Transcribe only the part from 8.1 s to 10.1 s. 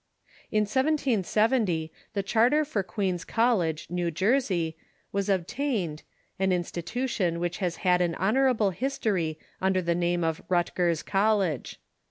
honorable history under the